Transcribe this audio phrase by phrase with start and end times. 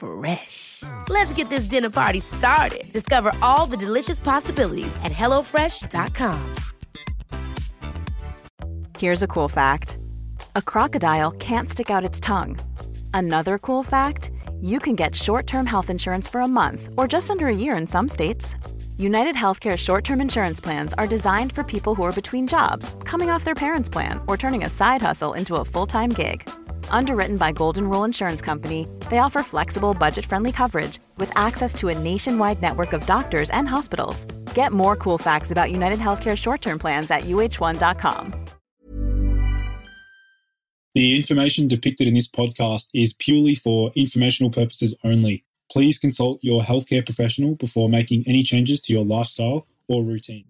[0.00, 0.82] Fresh.
[1.08, 2.92] Let's get this dinner party started.
[2.92, 6.54] Discover all the delicious possibilities at hellofresh.com.
[8.98, 9.98] Here's a cool fact
[10.56, 12.58] a crocodile can't stick out its tongue.
[13.14, 17.30] Another cool fact you can get short term health insurance for a month or just
[17.30, 18.56] under a year in some states.
[18.98, 23.30] United Healthcare short term insurance plans are designed for people who are between jobs, coming
[23.30, 26.48] off their parents' plan, or turning a side hustle into a full time gig.
[26.90, 31.88] Underwritten by Golden Rule Insurance Company, they offer flexible, budget friendly coverage with access to
[31.88, 34.24] a nationwide network of doctors and hospitals.
[34.54, 38.34] Get more cool facts about United Healthcare short term plans at uh1.com.
[40.92, 45.44] The information depicted in this podcast is purely for informational purposes only.
[45.70, 50.49] Please consult your healthcare professional before making any changes to your lifestyle or routine.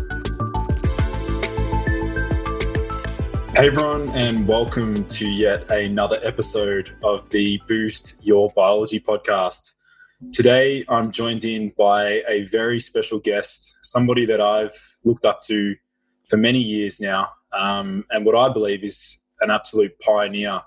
[3.61, 9.73] Hey everyone, and welcome to yet another episode of the Boost Your Biology podcast.
[10.31, 14.73] Today, I'm joined in by a very special guest, somebody that I've
[15.03, 15.75] looked up to
[16.27, 20.59] for many years now, um, and what I believe is an absolute pioneer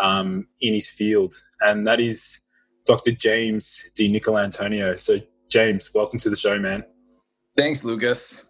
[0.00, 2.40] um, in his field, and that is
[2.84, 3.12] Dr.
[3.12, 4.98] James DiNicolantonio.
[4.98, 6.84] So, James, welcome to the show, man.
[7.56, 8.44] Thanks, Lucas.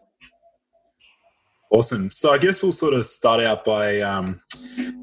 [1.74, 2.12] Awesome.
[2.12, 4.40] So, I guess we'll sort of start out by um,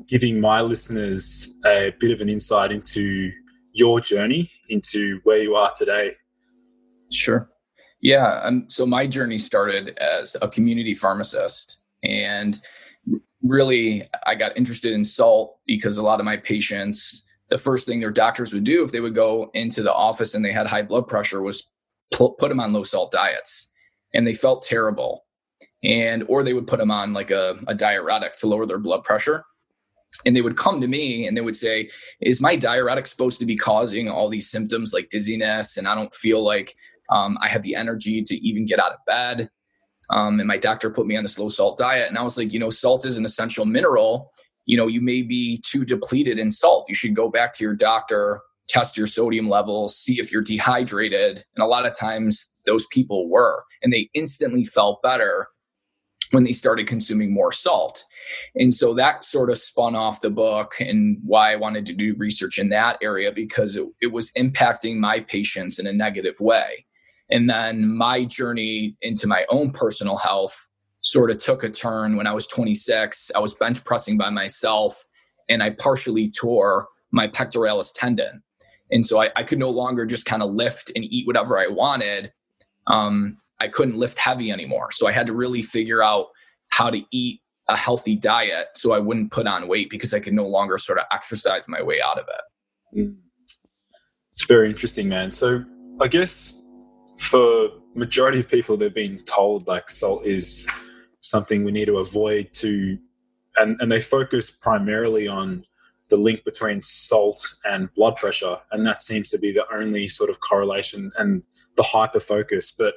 [0.07, 3.29] giving my listeners a bit of an insight into
[3.73, 6.15] your journey into where you are today.
[7.11, 7.49] Sure.
[7.99, 8.39] Yeah.
[8.43, 11.81] Um, so my journey started as a community pharmacist.
[12.03, 12.57] And
[13.43, 17.99] really, I got interested in salt because a lot of my patients, the first thing
[17.99, 20.83] their doctors would do if they would go into the office and they had high
[20.83, 21.67] blood pressure was
[22.13, 23.73] put them on low salt diets.
[24.13, 25.25] And they felt terrible.
[25.83, 29.03] And, or they would put them on like a, a diuretic to lower their blood
[29.03, 29.43] pressure.
[30.25, 33.45] And they would come to me and they would say is my diuretic supposed to
[33.45, 35.77] be causing all these symptoms like dizziness?
[35.77, 36.75] And i don't feel like
[37.09, 39.49] um, i have the energy to even get out of bed.
[40.09, 42.09] Um, and my doctor put me on this low salt diet.
[42.09, 44.31] And i was like you know salt is an essential mineral.
[44.65, 46.85] You know you may be too depleted in salt.
[46.87, 48.41] You should go back to your doctor
[48.71, 51.43] test your sodium levels see if you're dehydrated.
[51.55, 55.47] And a lot of times those people were and they instantly felt better
[56.31, 58.03] when they started consuming more salt.
[58.55, 62.15] And so that sort of spun off the book and why I wanted to do
[62.17, 66.85] research in that area because it, it, was impacting my patients in a negative way.
[67.29, 70.69] And then my journey into my own personal health
[71.01, 73.31] sort of took a turn when I was 26.
[73.35, 75.05] I was bench pressing by myself
[75.49, 78.41] and I partially tore my pectoralis tendon.
[78.91, 81.67] And so I, I could no longer just kind of lift and eat whatever I
[81.67, 82.31] wanted.
[82.87, 84.89] Um, I couldn't lift heavy anymore.
[84.91, 86.27] So I had to really figure out
[86.69, 90.33] how to eat a healthy diet so I wouldn't put on weight because I could
[90.33, 92.99] no longer sort of exercise my way out of it.
[92.99, 93.15] Mm.
[94.33, 95.29] It's very interesting, man.
[95.29, 95.63] So
[96.01, 96.63] I guess
[97.19, 100.67] for majority of people, they've been told like salt is
[101.19, 102.97] something we need to avoid to,
[103.57, 105.63] and, and they focus primarily on
[106.09, 108.57] the link between salt and blood pressure.
[108.71, 111.43] And that seems to be the only sort of correlation and
[111.77, 112.71] the hyper focus.
[112.71, 112.95] But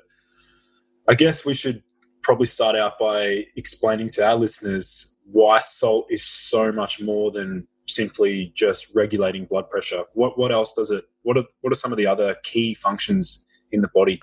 [1.09, 1.83] I guess we should
[2.23, 7.67] probably start out by explaining to our listeners why salt is so much more than
[7.87, 10.05] simply just regulating blood pressure?
[10.15, 11.05] What what else does it?
[11.23, 14.23] What are what are some of the other key functions in the body?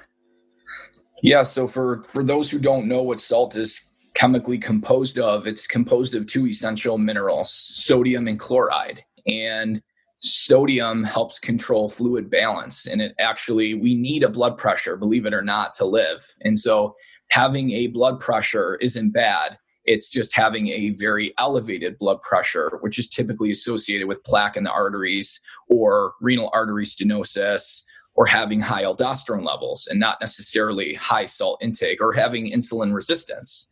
[1.24, 3.82] Yeah, so for for those who don't know what salt is
[4.16, 9.02] chemically composed of, it's composed of two essential minerals, sodium and chloride.
[9.28, 9.82] And
[10.22, 15.34] sodium helps control fluid balance and it actually we need a blood pressure believe it
[15.34, 16.36] or not to live.
[16.42, 16.96] And so
[17.32, 19.58] having a blood pressure isn't bad.
[19.86, 24.64] It's just having a very elevated blood pressure which is typically associated with plaque in
[24.64, 27.82] the arteries or renal artery stenosis
[28.14, 33.68] or having high aldosterone levels and not necessarily high salt intake or having insulin resistance.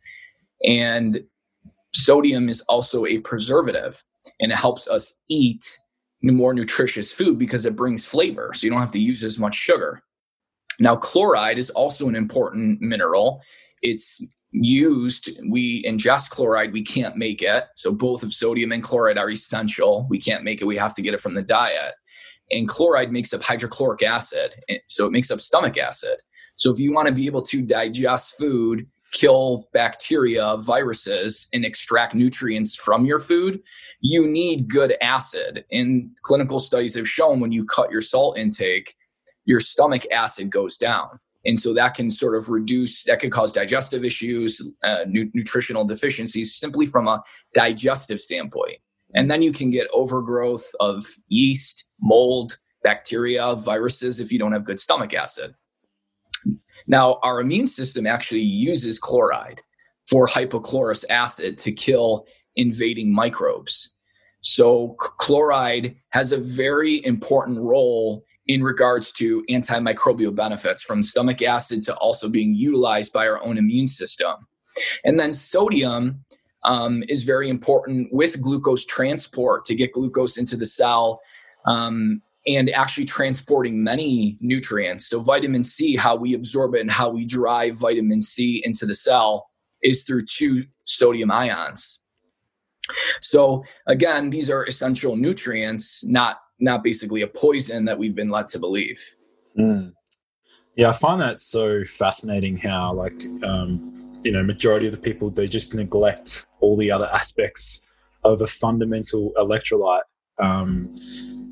[0.66, 1.22] And
[1.94, 4.02] sodium is also a preservative
[4.40, 5.78] and it helps us eat
[6.22, 8.52] more nutritious food because it brings flavor.
[8.54, 10.02] So you don't have to use as much sugar.
[10.78, 13.42] Now, chloride is also an important mineral.
[13.82, 14.22] It's
[14.52, 17.64] used, we ingest chloride, we can't make it.
[17.76, 20.06] So both of sodium and chloride are essential.
[20.10, 21.94] We can't make it, we have to get it from the diet.
[22.50, 24.56] And chloride makes up hydrochloric acid.
[24.68, 26.20] Eh, so it makes up stomach acid.
[26.56, 32.14] So if you want to be able to digest food kill bacteria, viruses, and extract
[32.14, 33.60] nutrients from your food,
[34.00, 35.64] you need good acid.
[35.72, 38.94] And clinical studies have shown when you cut your salt intake,
[39.44, 41.08] your stomach acid goes down.
[41.44, 45.86] And so that can sort of reduce, that could cause digestive issues, uh, nu- nutritional
[45.86, 47.22] deficiencies simply from a
[47.54, 48.78] digestive standpoint.
[49.14, 54.64] And then you can get overgrowth of yeast, mold, bacteria, viruses if you don't have
[54.64, 55.54] good stomach acid.
[56.86, 59.62] Now, our immune system actually uses chloride
[60.08, 63.94] for hypochlorous acid to kill invading microbes.
[64.42, 71.84] So, chloride has a very important role in regards to antimicrobial benefits from stomach acid
[71.84, 74.34] to also being utilized by our own immune system.
[75.04, 76.24] And then sodium
[76.64, 81.20] um, is very important with glucose transport to get glucose into the cell
[81.66, 85.06] um, and actually transporting many nutrients.
[85.06, 88.94] So, vitamin C, how we absorb it and how we drive vitamin C into the
[88.94, 89.48] cell
[89.82, 92.02] is through two sodium ions.
[93.20, 98.48] So, again, these are essential nutrients, not not basically a poison that we've been led
[98.48, 99.02] to believe.
[99.58, 99.92] Mm.
[100.76, 105.30] Yeah, I find that so fascinating how, like, um, you know, majority of the people
[105.30, 107.80] they just neglect all the other aspects
[108.24, 110.02] of a fundamental electrolyte.
[110.38, 110.94] Um,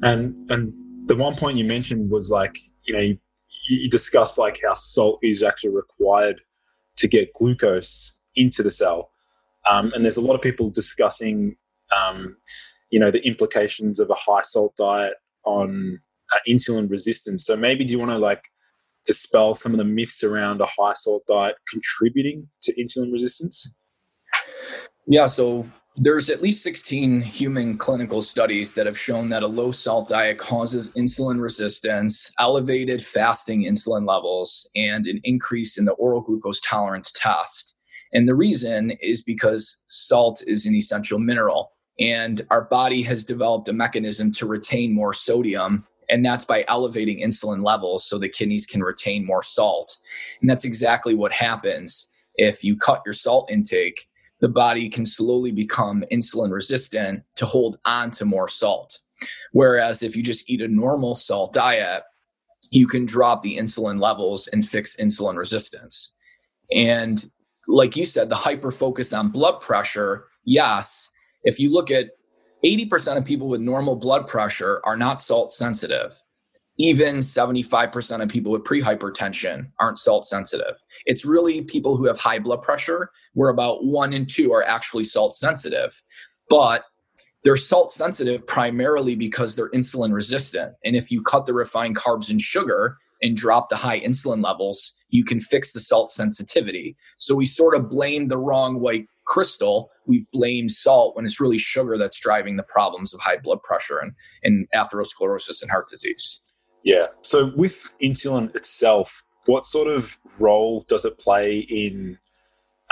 [0.02, 0.72] and and
[1.06, 3.18] the one point you mentioned was like you know you,
[3.68, 6.40] you discussed like how salt is actually required
[6.96, 9.10] to get glucose into the cell,
[9.70, 11.56] um, and there's a lot of people discussing
[11.96, 12.36] um,
[12.90, 15.14] you know the implications of a high salt diet
[15.44, 15.98] on
[16.32, 17.46] uh, insulin resistance.
[17.46, 18.42] So maybe do you want to like
[19.06, 23.74] dispel some of the myths around a high salt diet contributing to insulin resistance?
[25.06, 25.66] Yeah, so
[26.00, 30.38] there's at least 16 human clinical studies that have shown that a low salt diet
[30.38, 37.10] causes insulin resistance, elevated fasting insulin levels, and an increase in the oral glucose tolerance
[37.10, 37.74] test.
[38.12, 43.68] And the reason is because salt is an essential mineral, and our body has developed
[43.68, 45.84] a mechanism to retain more sodium.
[46.10, 49.98] And that's by elevating insulin levels so the kidneys can retain more salt.
[50.40, 54.07] And that's exactly what happens if you cut your salt intake
[54.40, 58.98] the body can slowly become insulin resistant to hold on to more salt.
[59.52, 62.02] Whereas if you just eat a normal salt diet,
[62.70, 66.14] you can drop the insulin levels and fix insulin resistance.
[66.70, 67.24] And
[67.66, 71.08] like you said, the hyper focus on blood pressure, yes,
[71.44, 72.10] if you look at
[72.64, 76.22] 80% of people with normal blood pressure are not salt sensitive
[76.78, 80.82] even 75% of people with prehypertension aren't salt sensitive.
[81.06, 85.04] It's really people who have high blood pressure, where about one in two are actually
[85.04, 86.00] salt sensitive.
[86.48, 86.84] But
[87.44, 90.74] they're salt sensitive primarily because they're insulin resistant.
[90.84, 94.94] And if you cut the refined carbs and sugar and drop the high insulin levels,
[95.08, 96.96] you can fix the salt sensitivity.
[97.18, 99.90] So we sort of blame the wrong white crystal.
[100.06, 103.98] We've blamed salt when it's really sugar that's driving the problems of high blood pressure
[103.98, 104.12] and,
[104.44, 106.40] and atherosclerosis and heart disease.
[106.82, 107.06] Yeah.
[107.22, 112.18] So with insulin itself, what sort of role does it play in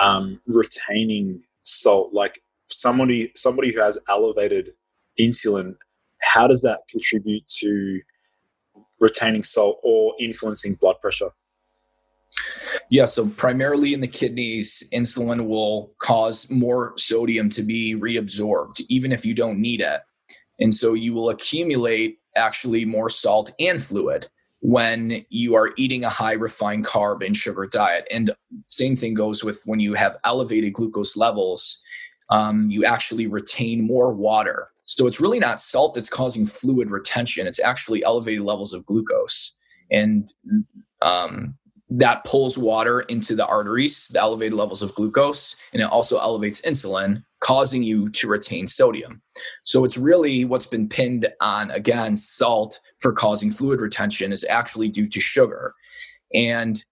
[0.02, 2.12] um, retaining salt?
[2.12, 4.72] Like somebody somebody who has elevated
[5.20, 5.76] insulin,
[6.20, 8.00] how does that contribute to
[9.00, 11.30] retaining salt or influencing blood pressure?
[12.90, 19.12] Yeah, so primarily in the kidneys, insulin will cause more sodium to be reabsorbed, even
[19.12, 20.00] if you don't need it.
[20.60, 24.28] And so you will accumulate actually more salt and fluid
[24.60, 28.06] when you are eating a high refined carb and sugar diet.
[28.10, 28.34] And
[28.68, 31.80] same thing goes with when you have elevated glucose levels,
[32.30, 34.68] um, you actually retain more water.
[34.84, 37.46] So it's really not salt that's causing fluid retention.
[37.46, 39.54] It's actually elevated levels of glucose.
[39.90, 40.32] And
[41.02, 41.56] um,
[41.90, 46.60] that pulls water into the arteries, the elevated levels of glucose, and it also elevates
[46.62, 49.22] insulin, causing you to retain sodium.
[49.62, 54.88] So it's really what's been pinned on, again, salt for causing fluid retention is actually
[54.88, 55.72] due to sugar.
[56.34, 56.84] And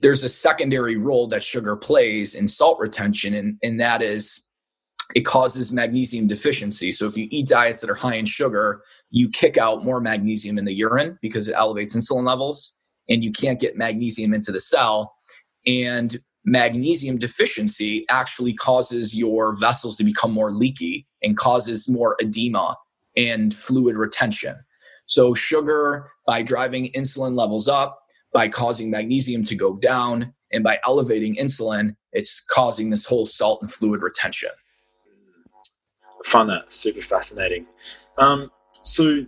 [0.00, 4.42] there's a secondary role that sugar plays in salt retention, and, and that is
[5.14, 6.90] it causes magnesium deficiency.
[6.90, 10.56] So if you eat diets that are high in sugar, you kick out more magnesium
[10.56, 12.74] in the urine because it elevates insulin levels
[13.10, 15.14] and you can't get magnesium into the cell.
[15.66, 16.16] And
[16.50, 22.76] magnesium deficiency actually causes your vessels to become more leaky and causes more edema
[23.16, 24.56] and fluid retention.
[25.06, 27.98] So, sugar, by driving insulin levels up,
[28.32, 33.60] by causing magnesium to go down, and by elevating insulin, it's causing this whole salt
[33.60, 34.50] and fluid retention.
[36.04, 37.66] I find that super fascinating.
[38.18, 38.50] Um,
[38.82, 39.24] so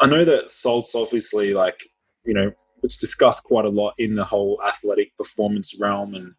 [0.00, 1.88] I know that salt's obviously like,
[2.24, 6.14] you know, it's discussed quite a lot in the whole athletic performance realm.
[6.14, 6.32] And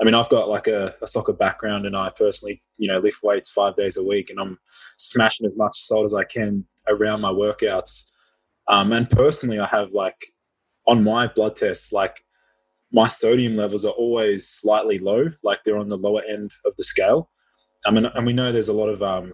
[0.00, 3.22] I mean, I've got like a, a soccer background and I personally, you know, lift
[3.22, 4.58] weights five days a week and I'm
[4.98, 8.10] smashing as much salt as I can around my workouts.
[8.68, 10.16] Um, and personally, I have like
[10.86, 12.22] on my blood tests, like
[12.92, 16.84] my sodium levels are always slightly low, like they're on the lower end of the
[16.84, 17.30] scale.
[17.86, 19.32] I mean, and we know there's a lot of um,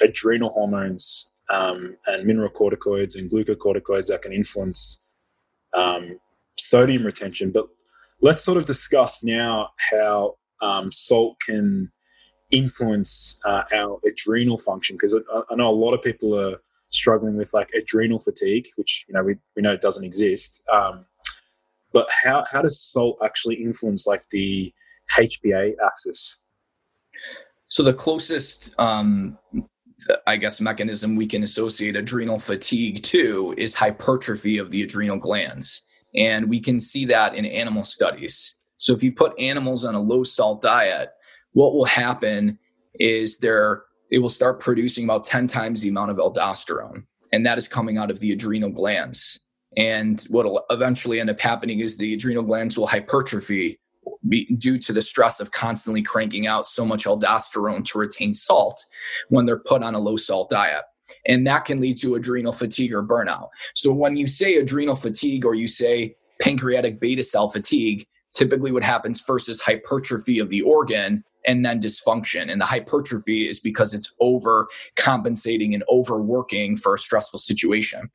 [0.00, 5.00] adrenal hormones um, and mineralocorticoids and glucocorticoids that can influence
[5.76, 6.18] um,
[6.58, 7.50] sodium retention.
[7.50, 7.66] But
[8.20, 11.90] let's sort of discuss now how um, salt can
[12.50, 16.56] influence uh, our adrenal function because I, I, know a lot of people are
[16.90, 20.62] struggling with like adrenal fatigue, which you know we, we know it doesn't exist.
[20.72, 21.04] Um,
[21.92, 24.72] but how how does salt actually influence like the
[25.16, 26.38] HPA axis?
[27.68, 29.38] So the closest, um,
[30.26, 35.82] I guess, mechanism we can associate adrenal fatigue to is hypertrophy of the adrenal glands,
[36.14, 38.56] and we can see that in animal studies.
[38.78, 41.10] So if you put animals on a low salt diet,
[41.52, 42.58] what will happen
[42.98, 47.04] is they're they will start producing about 10 times the amount of aldosterone.
[47.32, 49.40] And that is coming out of the adrenal glands.
[49.76, 53.80] And what will eventually end up happening is the adrenal glands will hypertrophy
[54.28, 58.84] be, due to the stress of constantly cranking out so much aldosterone to retain salt
[59.28, 60.84] when they're put on a low salt diet.
[61.26, 63.48] And that can lead to adrenal fatigue or burnout.
[63.74, 68.82] So when you say adrenal fatigue or you say pancreatic beta cell fatigue, typically what
[68.82, 72.50] happens first is hypertrophy of the organ and then dysfunction.
[72.50, 78.10] And the hypertrophy is because it's over compensating and overworking for a stressful situation.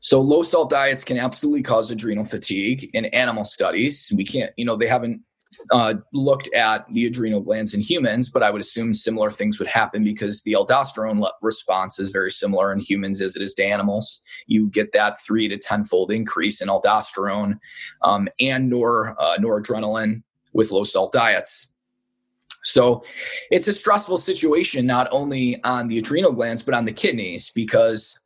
[0.00, 4.12] So low salt diets can absolutely cause adrenal fatigue in animal studies.
[4.16, 5.22] We can't, you know, they haven't
[5.70, 9.68] uh, looked at the adrenal glands in humans, but I would assume similar things would
[9.68, 13.64] happen because the aldosterone le- response is very similar in humans as it is to
[13.64, 14.20] animals.
[14.46, 17.58] You get that three to tenfold increase in aldosterone
[18.02, 20.22] um, and nor uh, noradrenaline
[20.52, 21.68] with low salt diets.
[22.64, 23.04] So
[23.52, 28.18] it's a stressful situation not only on the adrenal glands but on the kidneys because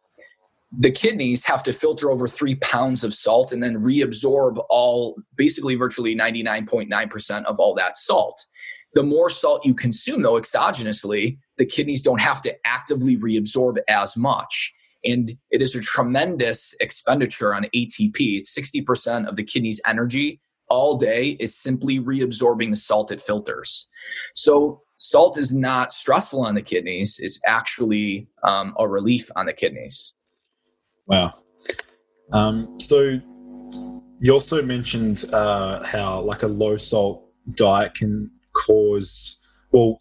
[0.76, 5.74] the kidneys have to filter over three pounds of salt and then reabsorb all, basically,
[5.74, 8.44] virtually 99.9% of all that salt.
[8.92, 14.16] The more salt you consume, though, exogenously, the kidneys don't have to actively reabsorb as
[14.16, 14.72] much.
[15.04, 18.38] And it is a tremendous expenditure on ATP.
[18.38, 23.88] It's 60% of the kidney's energy all day is simply reabsorbing the salt it filters.
[24.36, 29.52] So, salt is not stressful on the kidneys, it's actually um, a relief on the
[29.52, 30.14] kidneys.
[31.10, 31.34] Wow.
[32.32, 33.18] Um, so
[34.20, 38.30] you also mentioned uh, how like a low salt diet can
[38.64, 39.38] cause
[39.72, 40.00] well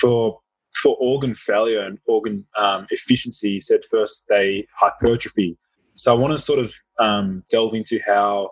[0.00, 0.38] for
[0.82, 3.50] for organ failure and organ um, efficiency.
[3.50, 5.56] You said first they hypertrophy.
[5.94, 8.50] So I want to sort of um, delve into how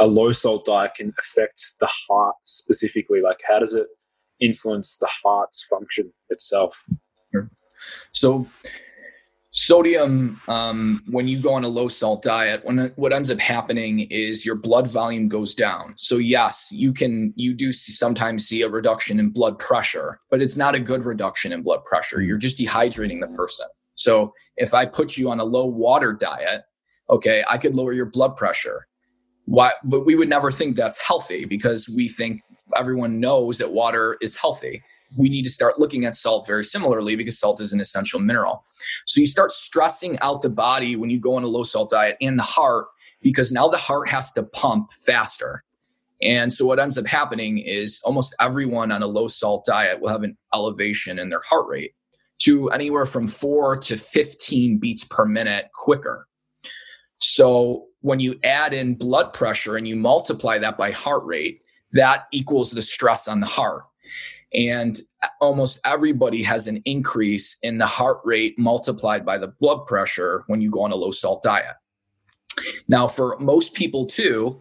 [0.00, 3.20] a low salt diet can affect the heart specifically.
[3.20, 3.86] Like how does it
[4.40, 6.74] influence the heart's function itself?
[8.12, 8.48] So
[9.52, 14.00] sodium um, when you go on a low salt diet when what ends up happening
[14.10, 15.94] is your blood volume goes down.
[15.98, 20.56] So yes you can you do sometimes see a reduction in blood pressure but it's
[20.56, 22.22] not a good reduction in blood pressure.
[22.22, 23.66] You're just dehydrating the person.
[23.94, 26.62] So if i put you on a low water diet
[27.10, 28.86] okay i could lower your blood pressure.
[29.44, 32.40] Why but we would never think that's healthy because we think
[32.74, 34.82] everyone knows that water is healthy
[35.16, 38.64] we need to start looking at salt very similarly because salt is an essential mineral.
[39.06, 42.16] So you start stressing out the body when you go on a low salt diet
[42.20, 42.86] and the heart
[43.20, 45.64] because now the heart has to pump faster.
[46.22, 50.08] And so what ends up happening is almost everyone on a low salt diet will
[50.08, 51.92] have an elevation in their heart rate.
[52.40, 56.26] to anywhere from four to 15 beats per minute quicker.
[57.20, 62.24] So when you add in blood pressure and you multiply that by heart rate, that
[62.32, 63.84] equals the stress on the heart.
[64.54, 64.98] And
[65.40, 70.60] almost everybody has an increase in the heart rate multiplied by the blood pressure when
[70.60, 71.74] you go on a low salt diet.
[72.88, 74.60] Now, for most people, too,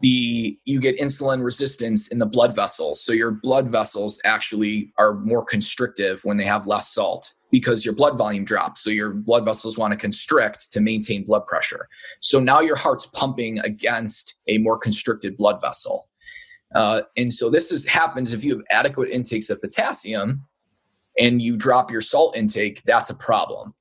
[0.00, 3.00] the you get insulin resistance in the blood vessels.
[3.00, 7.94] So your blood vessels actually are more constrictive when they have less salt because your
[7.94, 8.82] blood volume drops.
[8.82, 11.88] So your blood vessels want to constrict to maintain blood pressure.
[12.20, 16.08] So now your heart's pumping against a more constricted blood vessel
[16.74, 20.42] uh, and so this is happens if you have adequate intakes of potassium
[21.18, 23.74] and you drop your salt intake that's a problem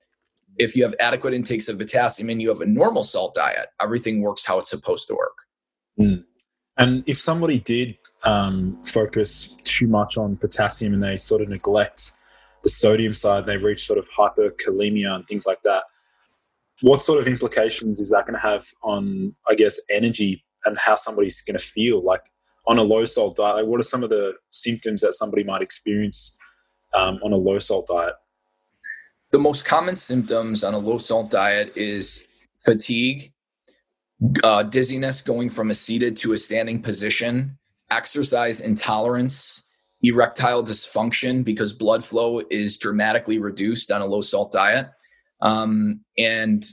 [0.58, 4.22] if you have adequate intakes of potassium and you have a normal salt diet everything
[4.22, 5.46] works how it's supposed to work
[6.00, 6.24] Mm.
[6.78, 12.14] And if somebody did um, focus too much on potassium and they sort of neglect
[12.64, 15.84] the sodium side, they reach sort of hyperkalemia and things like that.
[16.82, 20.96] What sort of implications is that going to have on, I guess, energy and how
[20.96, 22.04] somebody's going to feel?
[22.04, 22.24] Like
[22.68, 25.62] on a low salt diet, like what are some of the symptoms that somebody might
[25.62, 26.38] experience
[26.94, 28.14] um, on a low salt diet?
[29.32, 33.34] The most common symptoms on a low salt diet is fatigue,
[34.44, 37.58] uh, dizziness going from a seated to a standing position,
[37.92, 39.64] exercise intolerance,
[40.02, 44.88] erectile dysfunction because blood flow is dramatically reduced on a low salt diet,
[45.42, 46.66] um, and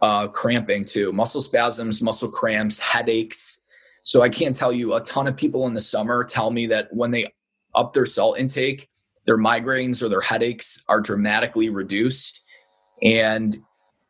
[0.00, 3.58] uh, cramping too, muscle spasms, muscle cramps, headaches.
[4.02, 6.88] So I can't tell you a ton of people in the summer tell me that
[6.92, 7.32] when they
[7.74, 8.88] up their salt intake,
[9.26, 12.42] their migraines or their headaches are dramatically reduced.
[13.02, 13.56] And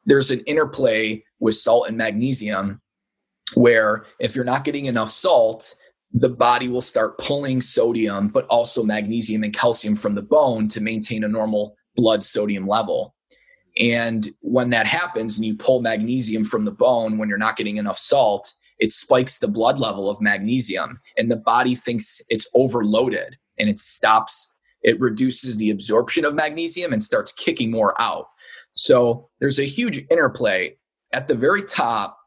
[0.07, 2.81] there's an interplay with salt and magnesium
[3.55, 5.75] where if you're not getting enough salt
[6.15, 10.81] the body will start pulling sodium but also magnesium and calcium from the bone to
[10.81, 13.15] maintain a normal blood sodium level
[13.79, 17.79] and when that happens and you pull magnesium from the bone when you're not getting
[17.79, 23.39] enough salt it spikes the blood level of magnesium and the body thinks it's overloaded
[23.59, 24.49] and it stops
[24.83, 28.27] it reduces the absorption of magnesium and starts kicking more out
[28.75, 30.77] so there's a huge interplay.
[31.13, 32.19] At the very top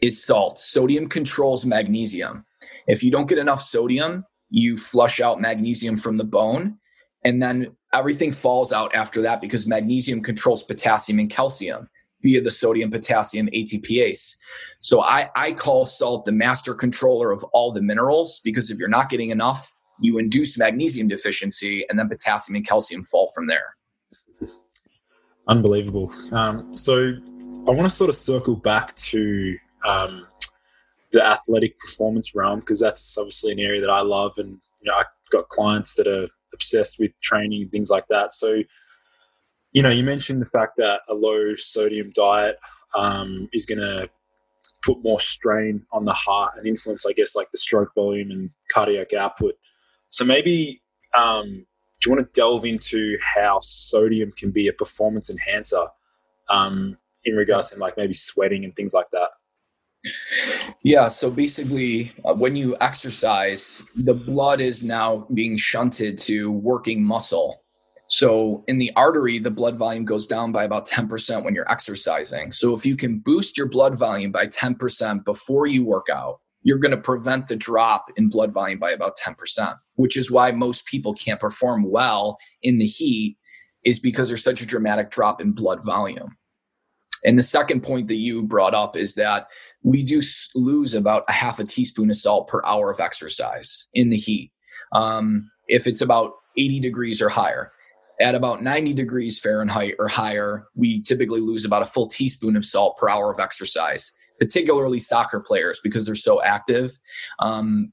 [0.00, 0.60] is salt.
[0.60, 2.44] Sodium controls magnesium.
[2.86, 6.78] If you don't get enough sodium, you flush out magnesium from the bone.
[7.24, 11.88] And then everything falls out after that because magnesium controls potassium and calcium
[12.24, 14.34] via the sodium potassium ATPase.
[14.80, 18.88] So I, I call salt the master controller of all the minerals because if you're
[18.88, 23.76] not getting enough, you induce magnesium deficiency and then potassium and calcium fall from there.
[25.46, 26.12] Unbelievable.
[26.32, 27.12] Um, so
[27.68, 29.56] I want to sort of circle back to
[29.86, 30.26] um,
[31.12, 34.94] the athletic performance realm because that's obviously an area that I love, and you know
[34.96, 38.34] I've got clients that are obsessed with training and things like that.
[38.34, 38.62] So,
[39.74, 42.58] you know, you mentioned the fact that a low sodium diet
[42.94, 44.08] um, is going to
[44.82, 48.50] put more strain on the heart and influence, I guess, like the stroke volume and
[48.72, 49.54] cardiac output.
[50.10, 50.80] So maybe
[51.16, 51.66] um,
[52.00, 55.86] do you want to delve into how sodium can be a performance enhancer
[56.50, 59.30] um, in regards to like maybe sweating and things like that?
[60.82, 67.02] Yeah, so basically, uh, when you exercise, the blood is now being shunted to working
[67.02, 67.63] muscle.
[68.16, 72.52] So in the artery, the blood volume goes down by about 10% when you're exercising.
[72.52, 76.78] So if you can boost your blood volume by 10% before you work out, you're
[76.78, 80.86] going to prevent the drop in blood volume by about 10%, which is why most
[80.86, 83.36] people can't perform well in the heat
[83.84, 86.36] is because there's such a dramatic drop in blood volume.
[87.24, 89.48] And the second point that you brought up is that
[89.82, 90.22] we do
[90.54, 94.52] lose about a half a teaspoon of salt per hour of exercise in the heat.
[94.92, 97.72] Um, if it's about 80 degrees or higher,
[98.20, 102.64] at about 90 degrees Fahrenheit or higher, we typically lose about a full teaspoon of
[102.64, 106.98] salt per hour of exercise particularly soccer players because they're so active.
[107.38, 107.92] Um,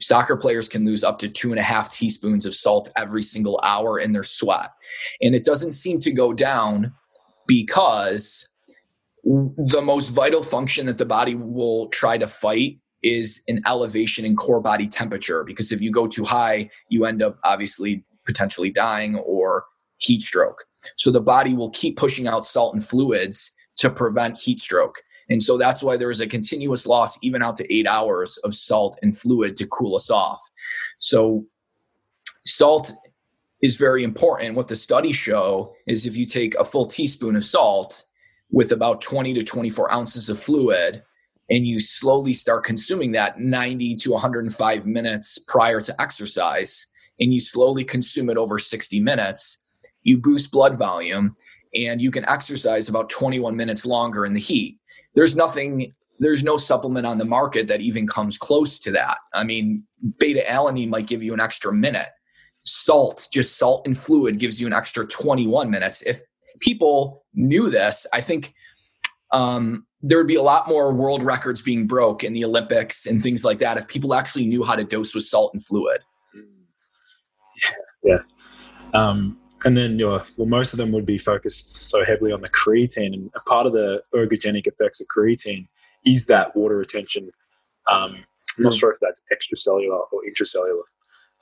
[0.00, 3.60] soccer players can lose up to two and a half teaspoons of salt every single
[3.62, 4.70] hour in their sweat.
[5.20, 6.92] And it doesn't seem to go down
[7.46, 8.48] because
[9.24, 14.36] the most vital function that the body will try to fight is an elevation in
[14.36, 15.44] core body temperature.
[15.44, 19.64] Because if you go too high, you end up obviously potentially dying or
[19.98, 20.64] heat stroke.
[20.96, 24.96] So the body will keep pushing out salt and fluids to prevent heat stroke.
[25.28, 28.54] And so that's why there is a continuous loss, even out to eight hours of
[28.54, 30.40] salt and fluid to cool us off.
[30.98, 31.44] So,
[32.44, 32.92] salt
[33.62, 34.54] is very important.
[34.54, 38.04] What the studies show is if you take a full teaspoon of salt
[38.52, 41.02] with about 20 to 24 ounces of fluid,
[41.48, 46.86] and you slowly start consuming that 90 to 105 minutes prior to exercise,
[47.20, 49.58] and you slowly consume it over 60 minutes,
[50.02, 51.36] you boost blood volume,
[51.74, 54.78] and you can exercise about 21 minutes longer in the heat.
[55.14, 59.18] There's nothing, there's no supplement on the market that even comes close to that.
[59.34, 59.82] I mean,
[60.18, 62.08] beta alanine might give you an extra minute.
[62.64, 66.02] Salt, just salt and fluid, gives you an extra 21 minutes.
[66.02, 66.20] If
[66.60, 68.54] people knew this, I think
[69.32, 73.22] um, there would be a lot more world records being broke in the Olympics and
[73.22, 76.00] things like that if people actually knew how to dose with salt and fluid.
[78.02, 78.18] Yeah.
[78.94, 82.48] Um, and then your well, most of them would be focused so heavily on the
[82.48, 85.66] creatine, and part of the ergogenic effects of creatine
[86.04, 87.30] is that water retention.
[87.90, 88.24] Um,
[88.56, 88.78] I'm not hmm.
[88.78, 90.82] sure if that's extracellular or intracellular.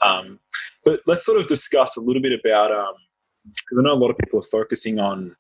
[0.00, 0.38] Um,
[0.84, 2.96] but let's sort of discuss a little bit about
[3.44, 5.34] because um, I know a lot of people are focusing on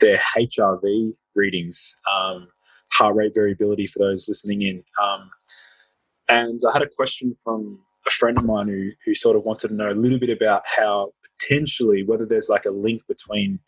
[0.00, 2.48] their HRV readings, um,
[2.92, 4.84] heart rate variability for those listening in.
[5.02, 5.30] Um,
[6.28, 9.68] and I had a question from a friend of mine who, who sort of wanted
[9.68, 13.58] to know a little bit about how potentially whether there's like a link between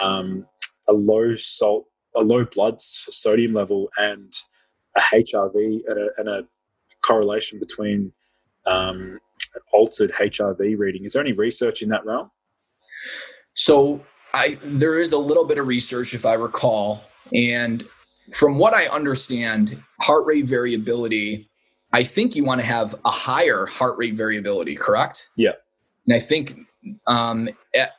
[0.00, 0.46] um,
[0.88, 4.32] a low salt, a low blood sodium level and
[4.96, 6.46] a HRV and a, and a
[7.04, 8.12] correlation between
[8.66, 9.18] um,
[9.54, 11.04] an altered HRV reading.
[11.04, 12.30] Is there any research in that realm?
[13.54, 14.04] So
[14.34, 17.02] I there is a little bit of research, if I recall,
[17.34, 17.84] and
[18.32, 21.48] from what I understand, heart rate variability.
[21.92, 25.30] I think you want to have a higher heart rate variability, correct?
[25.36, 25.52] Yeah.
[26.06, 26.54] And I think
[27.06, 27.48] um,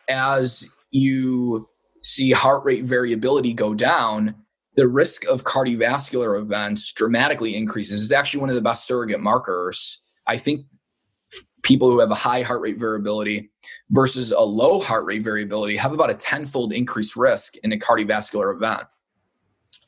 [0.10, 1.68] as you
[2.02, 4.36] see heart rate variability go down,
[4.76, 8.04] the risk of cardiovascular events dramatically increases.
[8.04, 10.02] It's actually one of the best surrogate markers.
[10.28, 10.66] I think
[11.62, 13.52] people who have a high heart rate variability
[13.92, 18.54] versus a low heart rate variability have about a tenfold increased risk in a cardiovascular
[18.54, 18.84] event.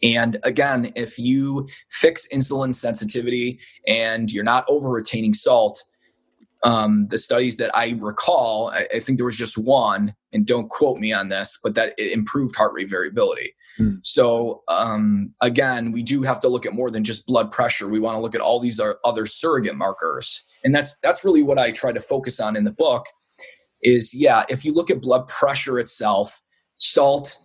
[0.05, 5.83] And again, if you fix insulin sensitivity and you're not over retaining salt,
[6.63, 10.69] um, the studies that I recall, I, I, think there was just one, and don't
[10.69, 13.53] quote me on this, but that it improved heart rate variability.
[13.79, 13.99] Mm.
[14.03, 17.87] So um, again, we do have to look at more than just blood pressure.
[17.87, 21.59] We want to look at all these other surrogate markers, and that's that's really what
[21.59, 23.05] I try to focus on in the book.
[23.83, 26.41] Is yeah, if you look at blood pressure itself,
[26.77, 27.37] salt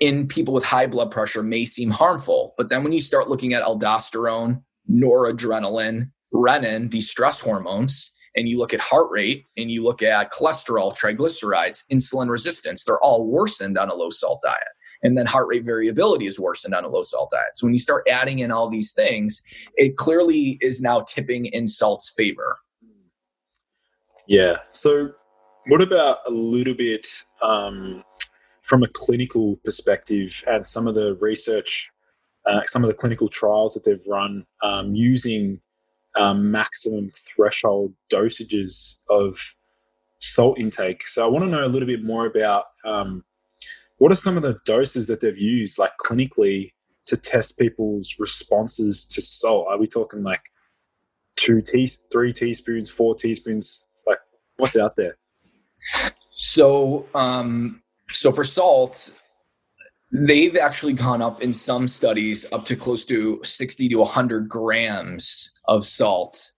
[0.00, 3.52] in people with high blood pressure may seem harmful, but then when you start looking
[3.52, 9.82] at aldosterone, noradrenaline, renin, these stress hormones, and you look at heart rate and you
[9.82, 14.68] look at cholesterol, triglycerides, insulin resistance, they're all worsened on a low salt diet.
[15.02, 17.56] And then heart rate variability is worsened on a low salt diet.
[17.56, 19.40] So when you start adding in all these things,
[19.76, 22.58] it clearly is now tipping in salt's favor.
[24.26, 24.58] Yeah.
[24.70, 25.10] So
[25.66, 27.06] what about a little bit
[27.42, 28.04] um,
[28.70, 31.90] from a clinical perspective and some of the research,
[32.46, 35.60] uh, some of the clinical trials that they've run um, using
[36.16, 39.36] um, maximum threshold dosages of
[40.20, 41.04] salt intake.
[41.04, 43.24] So I want to know a little bit more about um,
[43.98, 46.72] what are some of the doses that they've used, like clinically,
[47.06, 49.66] to test people's responses to salt.
[49.68, 50.42] Are we talking like
[51.34, 53.88] two tea, three teaspoons, four teaspoons?
[54.06, 54.18] Like,
[54.58, 55.16] what's out there?
[56.30, 59.12] So, um, so for salt,
[60.12, 65.52] they've actually gone up in some studies up to close to 60 to 100 grams
[65.66, 66.52] of salt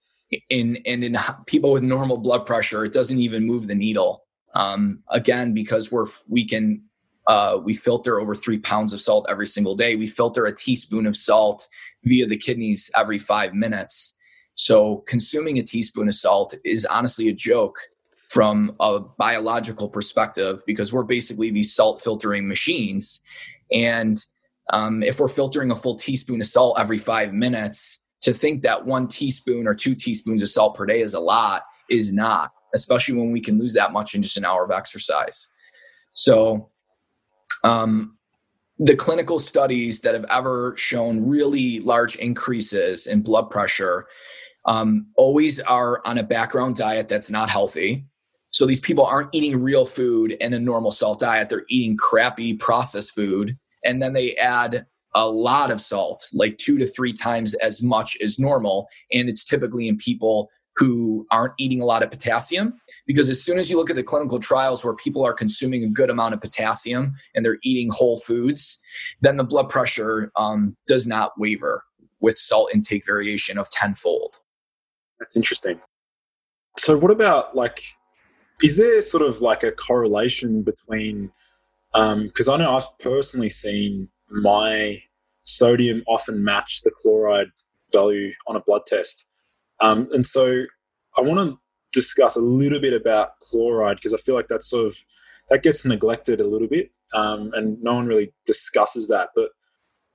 [0.48, 4.24] in and in people with normal blood pressure it doesn't even move the needle.
[4.54, 6.82] Um, again because we're we can
[7.26, 9.96] uh, we filter over three pounds of salt every single day.
[9.96, 11.68] We filter a teaspoon of salt
[12.04, 14.14] via the kidneys every five minutes.
[14.54, 17.78] So consuming a teaspoon of salt is honestly a joke
[18.32, 23.20] from a biological perspective because we're basically these salt filtering machines
[23.70, 24.24] and
[24.72, 28.86] um, if we're filtering a full teaspoon of salt every five minutes to think that
[28.86, 33.14] one teaspoon or two teaspoons of salt per day is a lot is not, especially
[33.14, 35.48] when we can lose that much in just an hour of exercise.
[36.14, 36.70] So,
[37.64, 38.16] um,
[38.78, 44.06] the clinical studies that have ever shown really large increases in blood pressure
[44.64, 48.06] um, always are on a background diet that's not healthy.
[48.52, 51.48] So these people aren't eating real food and a normal salt diet.
[51.48, 53.56] They're eating crappy processed food.
[53.84, 58.16] And then they add a lot of salt, like two to three times as much
[58.22, 58.88] as normal.
[59.10, 62.74] And it's typically in people who aren't eating a lot of potassium.
[63.06, 65.88] Because as soon as you look at the clinical trials where people are consuming a
[65.88, 68.78] good amount of potassium and they're eating whole foods,
[69.20, 71.84] then the blood pressure um, does not waver
[72.20, 74.36] with salt intake variation of tenfold.
[75.18, 75.80] That's interesting.
[76.78, 77.82] So, what about like,
[78.62, 81.30] is there sort of like a correlation between
[81.92, 85.02] because um, I know I've personally seen my
[85.44, 87.48] sodium often match the chloride
[87.92, 89.26] value on a blood test.
[89.80, 90.64] Um, and so
[91.18, 91.58] I want to
[91.92, 94.96] discuss a little bit about chloride because I feel like that's sort of
[95.50, 99.30] that gets neglected a little bit, um, and no one really discusses that.
[99.34, 99.50] But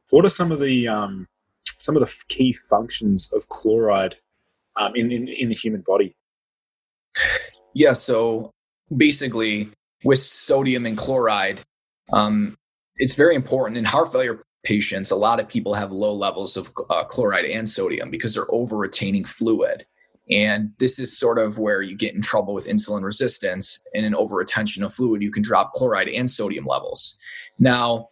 [0.10, 1.28] what are some of the um,
[1.78, 4.16] some of the key functions of chloride
[4.78, 6.16] um, in, in in the human body?
[7.74, 8.52] Yeah, so
[8.96, 9.70] basically,
[10.04, 11.62] with sodium and chloride,
[12.14, 12.56] um,
[12.98, 15.12] it's very important in heart failure patients.
[15.12, 18.78] A lot of people have low levels of uh, chloride and sodium because they're over
[18.78, 19.86] retaining fluid.
[20.30, 24.14] And this is sort of where you get in trouble with insulin resistance and an
[24.14, 25.22] over retention of fluid.
[25.22, 27.18] You can drop chloride and sodium levels.
[27.60, 28.10] Now,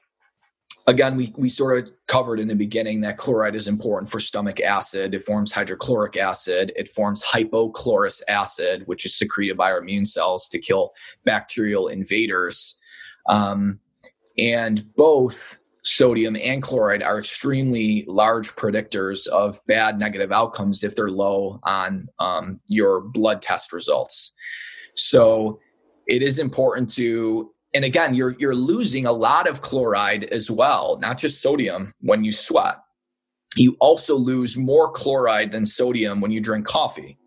[0.88, 4.60] again, we, we sort of covered in the beginning that chloride is important for stomach
[4.62, 5.14] acid.
[5.14, 6.72] It forms hydrochloric acid.
[6.76, 10.94] It forms hypochlorous acid, which is secreted by our immune cells to kill
[11.24, 12.80] bacterial invaders.
[13.28, 13.80] Um,
[14.38, 21.10] and both sodium and chloride are extremely large predictors of bad negative outcomes if they're
[21.10, 24.34] low on um, your blood test results.
[24.96, 25.60] So
[26.08, 30.98] it is important to and again you're you're losing a lot of chloride as well
[31.02, 32.78] not just sodium when you sweat
[33.56, 37.18] you also lose more chloride than sodium when you drink coffee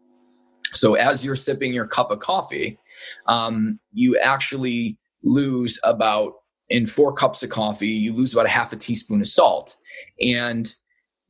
[0.73, 2.79] so as you're sipping your cup of coffee
[3.27, 6.35] um, you actually lose about
[6.71, 9.77] in four cups of coffee, you lose about a half a teaspoon of salt.
[10.21, 10.73] And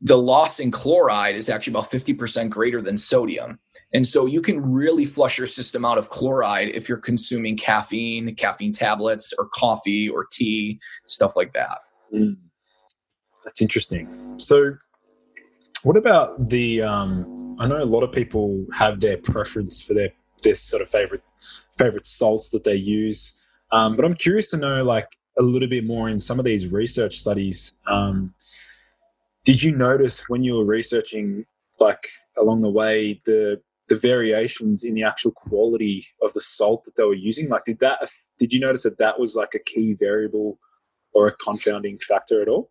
[0.00, 3.58] the loss in chloride is actually about 50% greater than sodium.
[3.94, 8.34] And so you can really flush your system out of chloride if you're consuming caffeine,
[8.34, 11.80] caffeine tablets, or coffee or tea, stuff like that.
[12.14, 12.36] Mm.
[13.44, 14.34] That's interesting.
[14.38, 14.74] So,
[15.84, 16.82] what about the?
[16.82, 20.10] Um, I know a lot of people have their preference for their
[20.42, 21.22] their sort of favorite
[21.78, 25.84] favorite salts that they use, um, but I'm curious to know, like, a little bit
[25.84, 27.78] more in some of these research studies.
[27.86, 28.34] Um,
[29.44, 31.46] did you notice when you were researching,
[31.78, 36.96] like along the way, the the variations in the actual quality of the salt that
[36.96, 37.48] they were using?
[37.48, 40.58] Like, did that did you notice that that was like a key variable
[41.12, 42.70] or a confounding factor at all?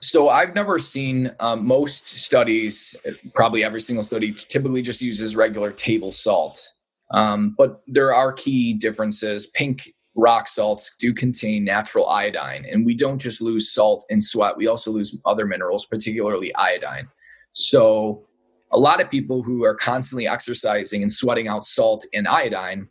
[0.00, 2.96] So I've never seen um, most studies,
[3.34, 6.72] probably every single study, typically just uses regular table salt.
[7.10, 9.46] Um, but there are key differences.
[9.48, 12.64] Pink rock salts do contain natural iodine.
[12.70, 17.08] And we don't just lose salt and sweat, we also lose other minerals, particularly iodine.
[17.52, 18.26] So,
[18.74, 22.88] a lot of people who are constantly exercising and sweating out salt and iodine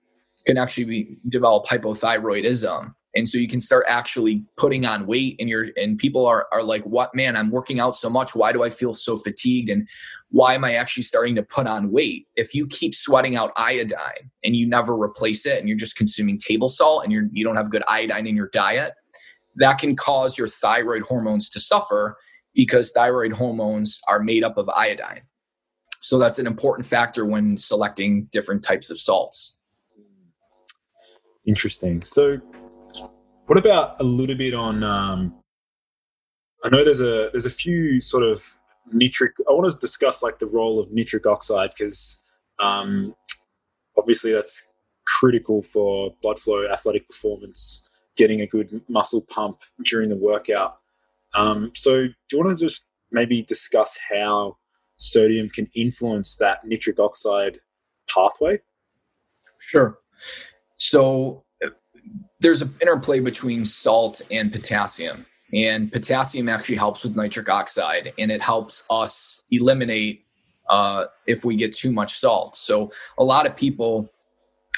[0.47, 2.93] can actually be, develop hypothyroidism.
[3.15, 6.63] And so you can start actually putting on weight and you're and people are are
[6.63, 8.33] like what man i'm working out so much.
[8.33, 9.69] Why do i feel so fatigued?
[9.69, 9.87] And
[10.29, 12.27] why am i actually starting to put on weight?
[12.35, 16.39] If you keep sweating out iodine and you never replace it and you're just consuming
[16.39, 18.93] table salt and you're you don't have good iodine in your diet
[19.57, 22.17] that can cause your thyroid hormones to suffer
[22.55, 25.21] because thyroid hormones are made up of iodine
[26.03, 29.57] so that's an important factor when selecting different types of salts
[31.45, 32.39] interesting so
[33.45, 34.83] what about a little bit on?
[34.83, 35.35] Um,
[36.63, 38.43] I know there's a there's a few sort of
[38.91, 39.33] nitric.
[39.49, 42.23] I want to discuss like the role of nitric oxide because
[42.59, 43.13] um,
[43.97, 44.63] obviously that's
[45.05, 50.77] critical for blood flow, athletic performance, getting a good muscle pump during the workout.
[51.35, 54.55] Um, so, do you want to just maybe discuss how
[55.03, 57.59] sodium can influence that nitric oxide
[58.07, 58.59] pathway?
[59.59, 59.99] Sure.
[60.77, 61.43] So,
[62.39, 65.25] there's an interplay between salt and potassium.
[65.53, 70.25] And potassium actually helps with nitric oxide and it helps us eliminate
[70.69, 72.55] uh, if we get too much salt.
[72.55, 74.11] So, a lot of people,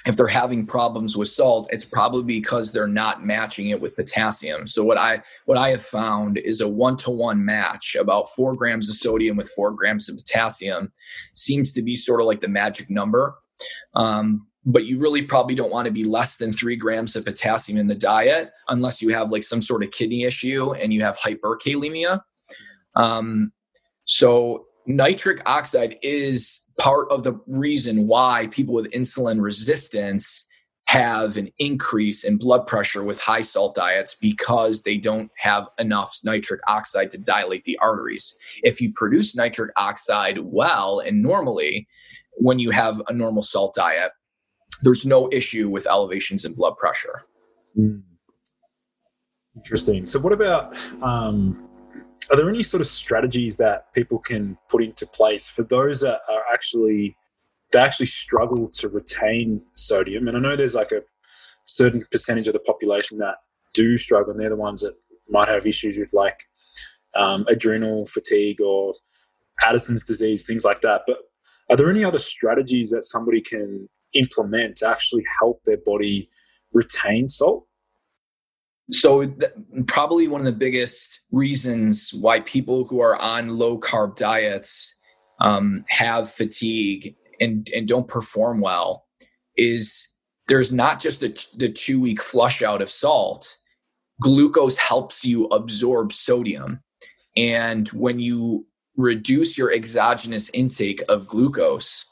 [0.06, 4.68] if they're having problems with salt, it's probably because they're not matching it with potassium.
[4.68, 7.96] So what I what I have found is a one to one match.
[7.96, 10.91] About four grams of sodium with four grams of potassium
[11.34, 13.36] seems to be sort of like the magic number.
[13.96, 17.78] Um, but you really probably don't want to be less than three grams of potassium
[17.78, 21.18] in the diet unless you have like some sort of kidney issue and you have
[21.18, 22.22] hyperkalemia.
[22.96, 23.52] Um,
[24.06, 30.46] so nitric oxide is part of the reason why people with insulin resistance
[30.88, 36.20] have an increase in blood pressure with high salt diets because they don't have enough
[36.24, 38.36] nitric oxide to dilate the arteries.
[38.62, 41.88] If you produce nitric oxide well and normally,
[42.34, 44.12] when you have a normal salt diet,
[44.84, 47.24] there's no issue with elevations in blood pressure.
[47.78, 48.04] Mm.
[49.56, 50.06] Interesting.
[50.06, 51.64] So, what about um,
[52.30, 56.22] are there any sort of strategies that people can put into place for those that
[56.30, 57.16] are actually
[57.72, 60.28] they actually struggle to retain sodium?
[60.28, 61.02] And I know there's like a
[61.66, 63.36] certain percentage of the population that
[63.74, 64.96] do struggle, and they're the ones that
[65.30, 66.40] might have issues with like
[67.16, 68.94] um, adrenal fatigue or
[69.64, 71.02] Addison's disease, things like that.
[71.08, 71.18] But
[71.70, 76.30] are there any other strategies that somebody can implement to actually help their body
[76.74, 77.68] retain salt?
[78.91, 79.52] So, th-
[79.88, 84.95] probably one of the biggest reasons why people who are on low carb diets
[85.41, 89.06] um, have fatigue and, and don't perform well
[89.58, 90.08] is
[90.48, 93.58] there's not just the, the two week flush out of salt.
[94.21, 96.82] Glucose helps you absorb sodium.
[97.36, 102.06] And when you reduce your exogenous intake of glucose,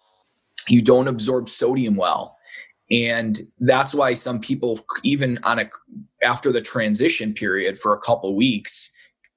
[0.68, 2.36] you don't absorb sodium well
[2.94, 5.70] and that's why some people even on a
[6.24, 8.92] after the transition period for a couple weeks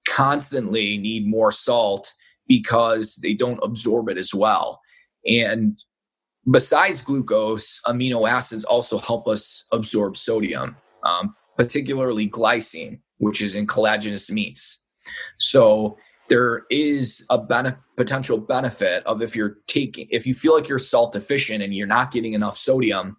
[0.06, 2.12] constantly need more salt
[2.46, 4.80] because they don't absorb it as well.
[5.26, 5.82] And
[6.48, 13.66] besides glucose amino acids also help us absorb sodium um, particularly glycine which is in
[13.66, 14.78] collagenous meats.
[15.38, 15.96] So
[16.28, 21.12] there is a potential benefit of if you're taking if you feel like you're salt
[21.12, 23.16] deficient and you're not getting enough sodium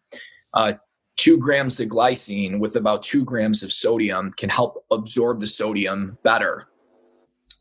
[0.54, 0.74] uh,
[1.16, 6.18] two grams of glycine with about two grams of sodium can help absorb the sodium
[6.24, 6.68] better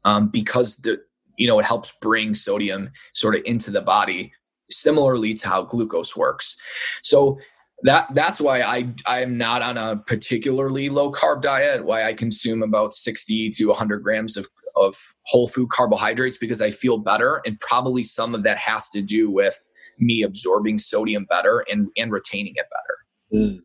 [0.04, 1.00] um, because the
[1.36, 4.32] you know it helps bring sodium sort of into the body
[4.70, 6.56] similarly to how glucose works
[7.02, 7.38] so
[7.82, 11.84] that that's why I I am not on a particularly low carb diet.
[11.84, 16.60] Why I consume about sixty to one hundred grams of of whole food carbohydrates because
[16.60, 17.40] I feel better.
[17.46, 19.56] And probably some of that has to do with
[19.98, 23.42] me absorbing sodium better and, and retaining it better.
[23.44, 23.60] Mm.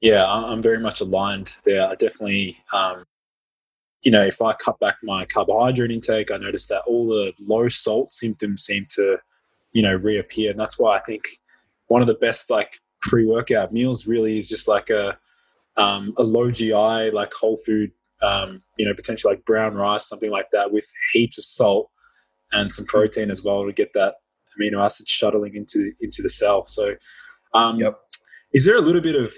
[0.00, 1.86] Yeah, I'm very much aligned there.
[1.86, 3.04] I definitely, um,
[4.02, 7.68] you know, if I cut back my carbohydrate intake, I notice that all the low
[7.68, 9.18] salt symptoms seem to,
[9.72, 10.52] you know, reappear.
[10.52, 11.24] And that's why I think
[11.88, 15.18] one of the best like pre workout meals really is just like a,
[15.76, 20.30] um, a low GI, like whole food um, you know, potentially like brown rice, something
[20.30, 21.90] like that, with heaps of salt
[22.52, 24.16] and some protein as well to get that
[24.58, 26.66] amino acid shuttling into into the cell.
[26.66, 26.94] So,
[27.54, 27.98] um, yep.
[28.52, 29.32] is there a little bit of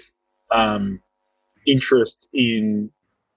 [0.51, 1.01] um,
[1.65, 2.89] interest in,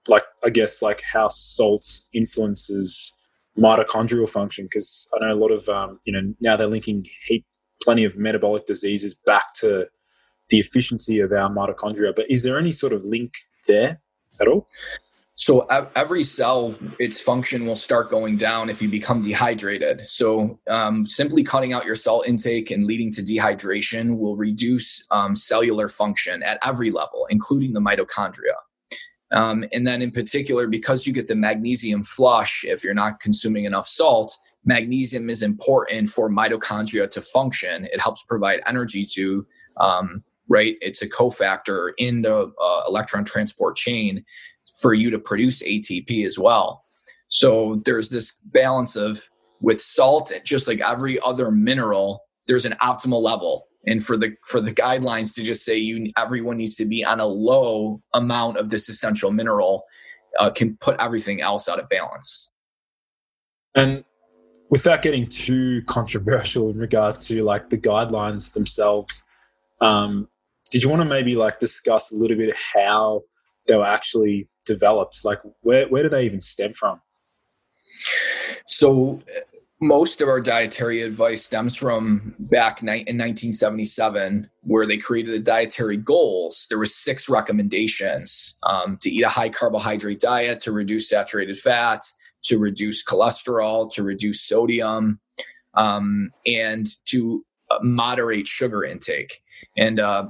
[0.07, 3.13] like, I guess, like how salt influences
[3.57, 4.65] mitochondrial function?
[4.65, 7.45] Because I know a lot of, um, you know, now they're linking heap,
[7.81, 9.87] plenty of metabolic diseases back to
[10.49, 12.15] the efficiency of our mitochondria.
[12.15, 13.33] But is there any sort of link
[13.67, 13.99] there
[14.39, 14.67] at all?
[15.39, 20.01] So every cell, its function will start going down if you become dehydrated.
[20.07, 25.35] So um, simply cutting out your salt intake and leading to dehydration will reduce um,
[25.35, 28.55] cellular function at every level, including the mitochondria.
[29.31, 33.65] Um, and then, in particular, because you get the magnesium flush, if you're not consuming
[33.65, 37.85] enough salt, magnesium is important for mitochondria to function.
[37.93, 39.45] It helps provide energy to
[39.79, 40.77] um, right?
[40.81, 44.23] It's a cofactor in the uh, electron transport chain
[44.79, 46.83] for you to produce ATP as well.
[47.29, 49.21] So there's this balance of
[49.59, 53.67] with salt, just like every other mineral, there's an optimal level.
[53.85, 57.19] And for the for the guidelines to just say you everyone needs to be on
[57.19, 59.83] a low amount of this essential mineral
[60.39, 62.51] uh, can put everything else out of balance.
[63.75, 64.03] And
[64.69, 69.23] without getting too controversial in regards to like the guidelines themselves,
[69.79, 70.27] um,
[70.71, 73.21] did you want to maybe like discuss a little bit how
[73.67, 75.23] they were actually developed?
[75.23, 77.01] Like, where where do they even stem from?
[78.67, 79.21] So,
[79.81, 85.97] most of our dietary advice stems from back in 1977, where they created the dietary
[85.97, 86.65] goals.
[86.69, 92.01] There were six recommendations um, to eat a high carbohydrate diet, to reduce saturated fat,
[92.43, 95.19] to reduce cholesterol, to reduce sodium,
[95.75, 99.41] um, and to uh, moderate sugar intake.
[99.77, 100.29] And uh,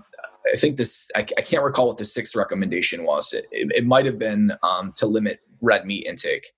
[0.51, 3.33] I think this, I, I, can't recall what the sixth recommendation was.
[3.33, 6.53] It, it, it might have been um, to limit red meat intake.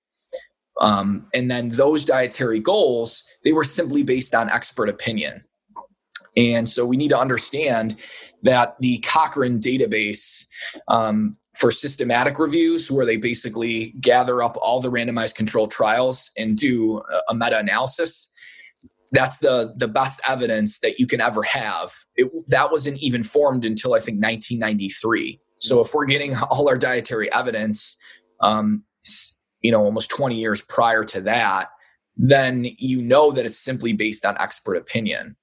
[0.80, 5.44] Um, and then those dietary goals, they were simply based on expert opinion.
[6.36, 7.96] And so we need to understand
[8.42, 10.46] that the Cochrane database
[10.88, 16.56] um, for systematic reviews, where they basically gather up all the randomized controlled trials and
[16.56, 18.28] do a, a meta analysis,
[19.12, 21.92] that's the the best evidence that you can ever have.
[22.16, 25.40] It, that wasn't even formed until I think 1993.
[25.58, 27.96] So if we're getting all our dietary evidence,
[28.40, 28.84] um,
[29.62, 31.68] you know, almost 20 years prior to that,
[32.16, 35.36] then you know that it's simply based on expert opinion.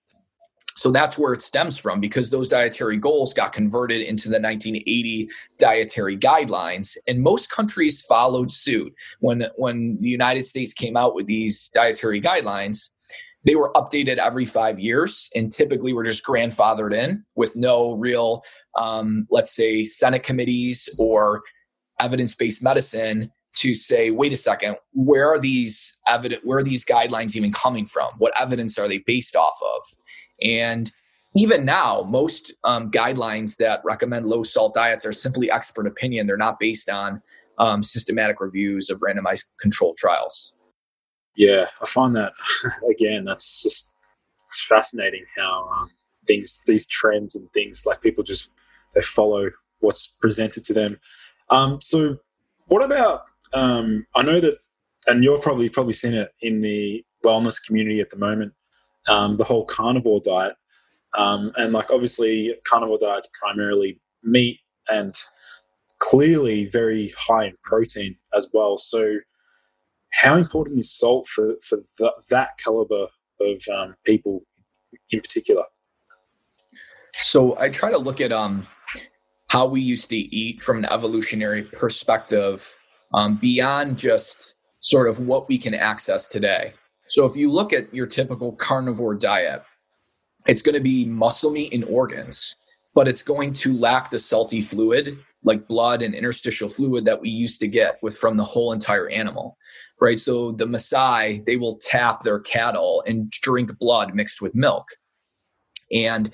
[0.76, 5.28] So that's where it stems from because those dietary goals got converted into the 1980
[5.57, 8.93] dietary guidelines and most countries followed suit.
[9.20, 12.91] When when the United States came out with these dietary guidelines,
[13.48, 18.43] they were updated every five years and typically were just grandfathered in with no real,
[18.78, 21.41] um, let's say, Senate committees or
[22.02, 26.84] evidence based medicine to say, wait a second, where are these evidence, where are these
[26.84, 28.12] guidelines even coming from?
[28.18, 29.84] What evidence are they based off of?
[30.41, 30.91] And
[31.34, 36.28] even now, most um, guidelines that recommend low salt diets are simply expert opinion.
[36.28, 37.22] They're not based on
[37.60, 40.54] um, systematic reviews of randomized controlled trials.
[41.38, 42.34] Yeah, I find that
[42.92, 43.24] again.
[43.24, 43.94] That's just
[44.48, 45.90] it's fascinating how um,
[46.26, 48.50] things, these trends and things like people just
[48.96, 51.00] they follow what's presented to them.
[51.50, 52.18] Um, so,
[52.66, 53.22] what about?
[53.54, 54.58] Um, I know that,
[55.06, 58.54] and you're probably probably seen it in the wellness community at the moment.
[59.08, 60.56] Um, the whole carnivore diet,
[61.18, 64.60] um, and like obviously carnivore diet's primarily meat
[64.90, 65.14] and
[66.00, 68.78] clearly very high in protein as well.
[68.78, 69.18] So,
[70.12, 73.08] how important is salt for for the, that caliber
[73.41, 74.43] of um, people
[75.12, 75.64] in particular?
[77.20, 78.68] So I try to look at um,
[79.49, 82.78] how we used to eat from an evolutionary perspective
[83.14, 86.74] um, beyond just sort of what we can access today.
[87.08, 89.64] So if you look at your typical carnivore diet,
[90.45, 92.55] it's going to be muscle meat and organs,
[92.93, 97.30] but it's going to lack the salty fluid like blood and interstitial fluid that we
[97.30, 99.58] used to get with from the whole entire animal
[100.00, 100.20] right?
[100.20, 104.88] So the maasai they will tap their cattle and drink blood mixed with milk.
[105.92, 106.32] And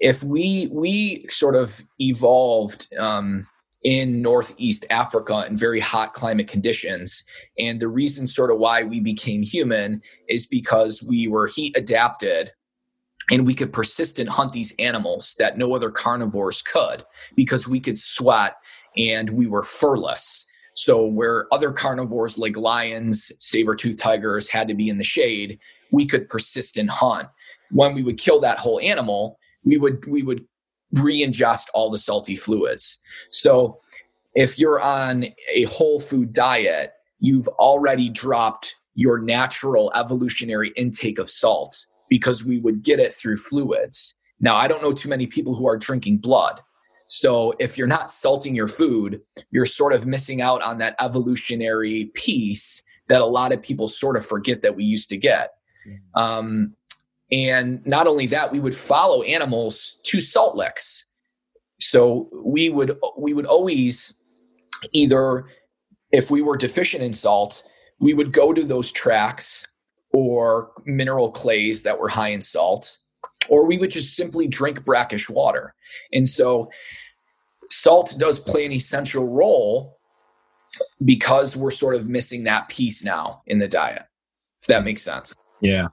[0.00, 3.46] if we we sort of evolved um,
[3.82, 7.22] in northeast africa in very hot climate conditions
[7.58, 12.50] and the reason sort of why we became human is because we were heat adapted
[13.30, 17.04] and we could persistent hunt these animals that no other carnivores could
[17.34, 18.56] because we could sweat
[18.96, 20.44] and we were furless.
[20.74, 25.58] So where other carnivores like lions saber-toothed tigers had to be in the shade
[25.90, 27.28] we could persistent hunt.
[27.70, 30.44] When we would kill that whole animal we would we would
[30.94, 32.98] re-ingest all the salty fluids.
[33.30, 33.80] So
[34.34, 41.30] if you're on a whole food diet you've already dropped your natural evolutionary intake of
[41.30, 44.16] salt because we would get it through fluids.
[44.40, 46.60] Now, I don't know too many people who are drinking blood.
[47.06, 52.06] So if you're not salting your food, you're sort of missing out on that evolutionary
[52.14, 55.50] piece that a lot of people sort of forget that we used to get.
[55.86, 56.20] Mm-hmm.
[56.20, 56.74] Um,
[57.30, 61.06] and not only that, we would follow animals to salt licks.
[61.80, 64.14] So we would we would always
[64.92, 65.46] either,
[66.12, 67.64] if we were deficient in salt,
[67.98, 69.66] we would go to those tracks
[70.14, 72.98] or mineral clays that were high in salt,
[73.48, 75.74] or we would just simply drink brackish water.
[76.12, 76.70] And so
[77.68, 79.98] salt does play an essential role
[81.04, 84.02] because we're sort of missing that piece now in the diet,
[84.60, 85.34] if that makes sense.
[85.60, 85.88] Yeah,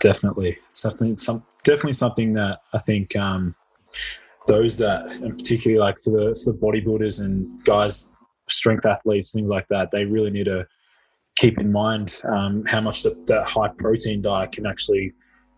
[0.00, 0.58] definitely.
[0.68, 3.54] It's definitely some definitely something that I think um,
[4.48, 8.12] those that, and particularly like for the, for the bodybuilders and guys,
[8.50, 10.66] strength athletes, things like that, they really need to
[11.36, 15.12] keep in mind um, how much that high protein diet can actually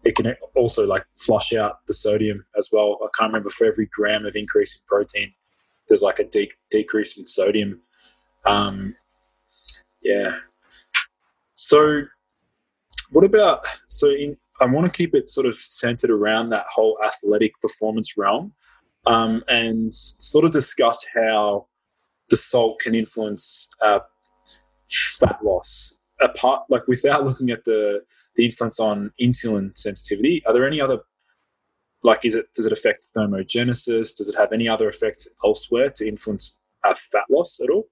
[0.06, 2.98] it can also like flush out the sodium as well.
[3.02, 5.32] I can't remember for every gram of increase in protein,
[5.88, 7.80] there's like a de- decrease in sodium.
[8.44, 8.94] Um,
[10.02, 10.36] yeah.
[11.56, 12.02] So,
[13.10, 14.10] what about so?
[14.10, 18.52] In, I want to keep it sort of centered around that whole athletic performance realm,
[19.06, 21.66] um, and sort of discuss how
[22.30, 24.00] the salt can influence uh,
[24.88, 25.94] fat loss.
[26.20, 28.00] Apart like without looking at the
[28.36, 31.00] the influence on insulin sensitivity are there any other
[32.04, 34.16] like is it does it affect thermogenesis?
[34.16, 37.88] Does it have any other effects elsewhere to influence uh, fat loss at all?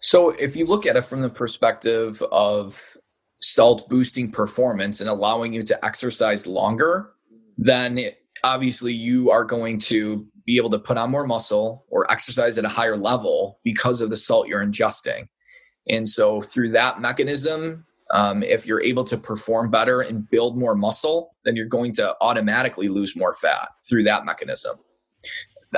[0.00, 2.96] So if you look at it from the perspective of
[3.40, 7.10] salt boosting performance and allowing you to exercise longer
[7.58, 7.98] then
[8.44, 12.64] obviously you are going to be able to put on more muscle or exercise at
[12.64, 15.28] a higher level because of the salt you're ingesting.
[15.88, 20.74] And so, through that mechanism, um, if you're able to perform better and build more
[20.74, 24.76] muscle, then you're going to automatically lose more fat through that mechanism.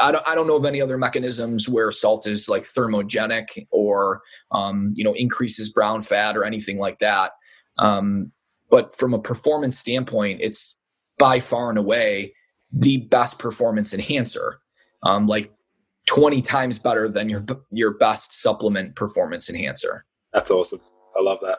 [0.01, 4.21] I don't, I don't know of any other mechanisms where salt is like thermogenic or
[4.53, 7.33] um, you know increases brown fat or anything like that.
[7.79, 8.33] Um,
[8.71, 10.77] but from a performance standpoint, it's
[11.19, 12.35] by far and away
[12.73, 14.61] the best performance enhancer,
[15.03, 15.53] um, like
[16.07, 20.05] 20 times better than your your best supplement performance enhancer.
[20.33, 20.81] That's awesome.
[21.17, 21.59] I love that.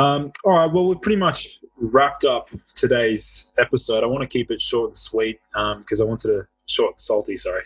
[0.00, 0.72] Um, all right.
[0.72, 4.02] Well, we've pretty much wrapped up today's episode.
[4.02, 7.00] I want to keep it short and sweet because um, I wanted to short and
[7.00, 7.36] salty.
[7.36, 7.64] Sorry,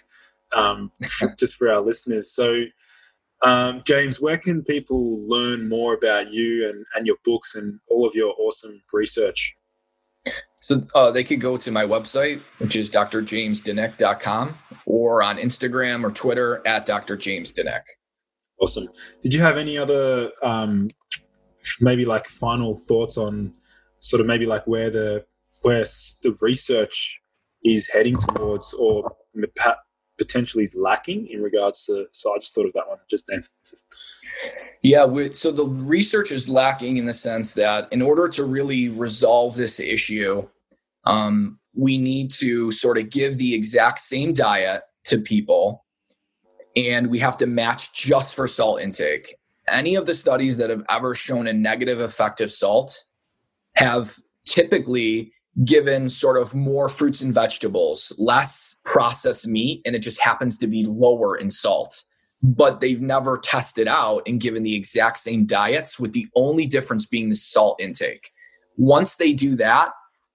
[0.56, 0.90] um,
[1.38, 2.32] just for our listeners.
[2.32, 2.62] So,
[3.44, 8.06] um, James, where can people learn more about you and, and your books and all
[8.06, 9.54] of your awesome research?
[10.60, 14.54] So uh, they could go to my website, which is drjamesdinic.com,
[14.86, 17.82] or on Instagram or Twitter at drjamesdinic.
[18.60, 18.88] Awesome.
[19.22, 20.90] Did you have any other, um,
[21.80, 23.52] maybe like final thoughts on
[24.00, 25.24] sort of maybe like where the
[25.62, 25.84] where
[26.22, 27.18] the research
[27.64, 29.10] is heading towards, or
[30.18, 32.06] potentially is lacking in regards to.
[32.12, 33.44] So I just thought of that one just then.
[34.82, 39.56] Yeah, so the research is lacking in the sense that in order to really resolve
[39.56, 40.46] this issue,
[41.04, 45.84] um, we need to sort of give the exact same diet to people
[46.76, 49.34] and we have to match just for salt intake.
[49.68, 53.04] Any of the studies that have ever shown a negative effect of salt
[53.74, 54.16] have
[54.46, 55.32] typically
[55.64, 60.66] given sort of more fruits and vegetables, less processed meat, and it just happens to
[60.66, 62.04] be lower in salt.
[62.42, 67.06] But they've never tested out and given the exact same diets, with the only difference
[67.06, 68.30] being the salt intake.
[68.76, 69.90] Once they do that,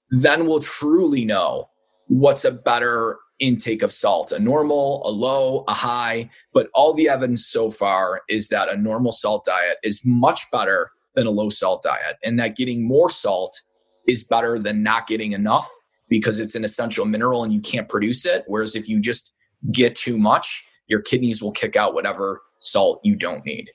[0.09, 1.69] then we'll truly know
[2.07, 6.29] what's a better intake of salt a normal, a low, a high.
[6.53, 10.91] But all the evidence so far is that a normal salt diet is much better
[11.15, 13.61] than a low salt diet, and that getting more salt
[14.07, 15.69] is better than not getting enough
[16.09, 18.43] because it's an essential mineral and you can't produce it.
[18.47, 19.31] Whereas if you just
[19.71, 23.67] get too much, your kidneys will kick out whatever salt you don't need.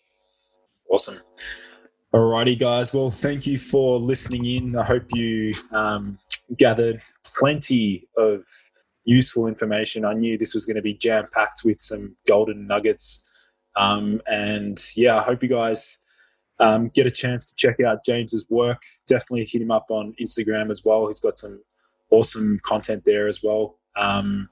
[0.89, 1.19] Awesome.
[2.15, 2.95] Alrighty, guys.
[2.95, 4.77] Well, thank you for listening in.
[4.77, 6.17] I hope you um,
[6.57, 8.45] gathered plenty of
[9.05, 10.05] useful information.
[10.05, 13.29] I knew this was going to be jam packed with some golden nuggets.
[13.75, 15.99] Um, and yeah, I hope you guys
[16.61, 18.81] um, get a chance to check out James's work.
[19.09, 21.09] Definitely hit him up on Instagram as well.
[21.09, 21.61] He's got some
[22.11, 23.81] awesome content there as well.
[23.97, 24.49] Um,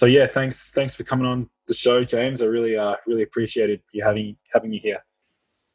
[0.00, 2.40] so yeah, thanks thanks for coming on the show, James.
[2.40, 5.04] I really uh, really appreciated you having having you here.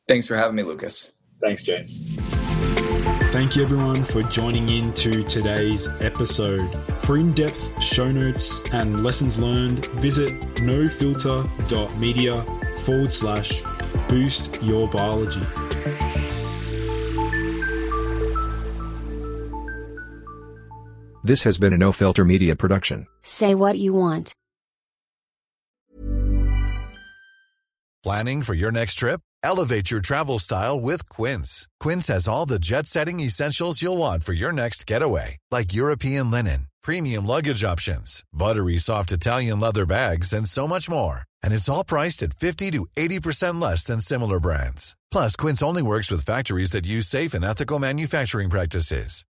[0.08, 1.14] Thanks for having me, Lucas.
[1.42, 2.02] Thanks, James.
[3.32, 6.64] Thank you, everyone, for joining in to today's episode.
[7.04, 12.42] For in depth show notes and lessons learned, visit nofilter.media
[12.80, 13.62] forward slash
[14.10, 15.42] boost your biology.
[21.26, 23.08] This has been a No Filter Media production.
[23.24, 24.36] Say what you want.
[28.04, 29.22] Planning for your next trip?
[29.42, 31.68] Elevate your travel style with Quince.
[31.80, 36.30] Quince has all the jet setting essentials you'll want for your next getaway, like European
[36.30, 41.22] linen, premium luggage options, buttery soft Italian leather bags, and so much more.
[41.42, 44.96] And it's all priced at 50 to 80% less than similar brands.
[45.10, 49.26] Plus, Quince only works with factories that use safe and ethical manufacturing practices.